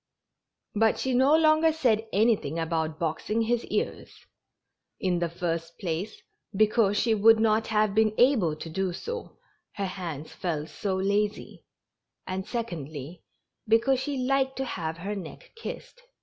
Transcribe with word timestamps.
But 0.73 0.97
she 0.97 1.13
no 1.13 1.35
longer 1.37 1.71
said 1.71 2.07
anything 2.11 2.57
about 2.57 2.97
boxing 2.97 3.43
his 3.43 3.63
ears; 3.65 4.11
in 4.99 5.19
the 5.19 5.29
first 5.29 5.77
place, 5.77 6.19
because 6.55 6.97
she 6.97 7.13
would 7.13 7.39
not 7.39 7.67
have 7.67 7.93
been 7.93 8.15
able 8.17 8.55
to 8.55 8.67
do 8.67 8.93
so, 8.93 9.37
her 9.73 9.85
hands 9.85 10.31
felt 10.33 10.69
so 10.69 10.95
lazy, 10.95 11.65
and, 12.25 12.47
secondly, 12.47 13.21
because 13.67 13.99
she 13.99 14.17
liked 14.17 14.55
to 14.57 14.65
have 14.65 14.97
her 14.97 15.15
neck 15.15 15.51
kissed. 15.55 16.01